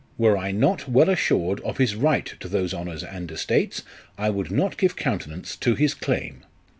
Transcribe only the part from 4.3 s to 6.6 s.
would not give countenance to his claim.